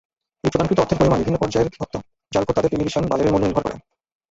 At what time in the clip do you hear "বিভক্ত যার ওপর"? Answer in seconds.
1.71-2.55